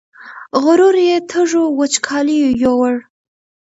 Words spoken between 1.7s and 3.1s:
وچکالیو یووړ